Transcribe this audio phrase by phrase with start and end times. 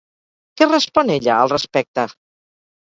[0.61, 2.09] Què respon ella al respecte?